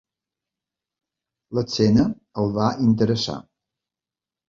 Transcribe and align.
L'escena 1.59 2.09
el 2.45 2.53
va 2.59 2.73
interessar. 2.91 3.41